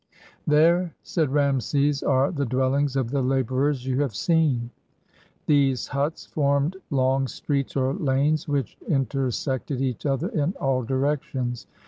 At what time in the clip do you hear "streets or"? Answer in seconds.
7.27-7.93